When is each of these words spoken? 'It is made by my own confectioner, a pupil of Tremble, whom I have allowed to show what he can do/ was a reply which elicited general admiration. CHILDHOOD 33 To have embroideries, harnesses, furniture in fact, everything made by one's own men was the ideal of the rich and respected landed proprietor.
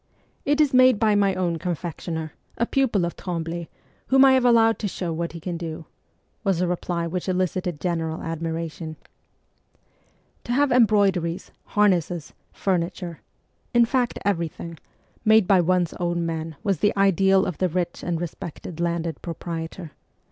'It 0.45 0.59
is 0.59 0.73
made 0.73 0.97
by 0.97 1.13
my 1.13 1.35
own 1.35 1.59
confectioner, 1.59 2.33
a 2.57 2.65
pupil 2.65 3.05
of 3.05 3.15
Tremble, 3.15 3.67
whom 4.07 4.25
I 4.25 4.31
have 4.33 4.45
allowed 4.45 4.79
to 4.79 4.87
show 4.87 5.13
what 5.13 5.33
he 5.33 5.39
can 5.39 5.57
do/ 5.57 5.85
was 6.43 6.59
a 6.59 6.67
reply 6.67 7.05
which 7.05 7.29
elicited 7.29 7.79
general 7.79 8.23
admiration. 8.23 8.95
CHILDHOOD 8.95 9.77
33 10.43 10.43
To 10.45 10.53
have 10.53 10.71
embroideries, 10.71 11.51
harnesses, 11.65 12.33
furniture 12.51 13.21
in 13.75 13.85
fact, 13.85 14.17
everything 14.25 14.79
made 15.23 15.45
by 15.47 15.61
one's 15.61 15.93
own 15.99 16.25
men 16.25 16.55
was 16.63 16.79
the 16.79 16.93
ideal 16.97 17.45
of 17.45 17.59
the 17.59 17.69
rich 17.69 18.01
and 18.03 18.19
respected 18.19 18.79
landed 18.79 19.21
proprietor. 19.21 19.91